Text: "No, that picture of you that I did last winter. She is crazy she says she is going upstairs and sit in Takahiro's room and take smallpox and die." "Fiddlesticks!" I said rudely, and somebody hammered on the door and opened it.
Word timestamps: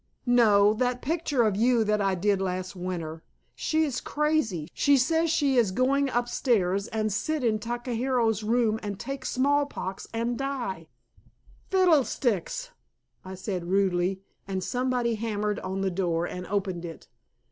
"No, 0.25 0.73
that 0.73 1.03
picture 1.03 1.43
of 1.43 1.55
you 1.55 1.83
that 1.83 2.01
I 2.01 2.15
did 2.15 2.41
last 2.41 2.75
winter. 2.75 3.21
She 3.53 3.83
is 3.83 4.01
crazy 4.01 4.67
she 4.73 4.97
says 4.97 5.29
she 5.29 5.57
is 5.57 5.69
going 5.69 6.09
upstairs 6.09 6.87
and 6.87 7.13
sit 7.13 7.43
in 7.43 7.59
Takahiro's 7.59 8.41
room 8.41 8.79
and 8.81 8.99
take 8.99 9.25
smallpox 9.27 10.07
and 10.11 10.39
die." 10.39 10.87
"Fiddlesticks!" 11.69 12.71
I 13.23 13.35
said 13.35 13.65
rudely, 13.65 14.21
and 14.47 14.63
somebody 14.63 15.13
hammered 15.13 15.59
on 15.59 15.81
the 15.81 15.91
door 15.91 16.25
and 16.25 16.47
opened 16.47 16.83
it. 16.83 17.07